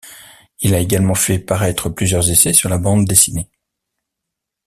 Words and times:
Il 0.61 0.73
a 0.73 0.79
également 0.79 1.13
fait 1.13 1.37
paraître 1.37 1.87
plusieurs 1.87 2.27
essais 2.31 2.53
sur 2.53 2.69
la 2.69 2.79
bande 2.79 3.05
dessinée. 3.05 3.47